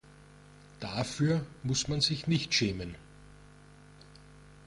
[0.79, 2.95] Dafür muss man sich nicht schämen.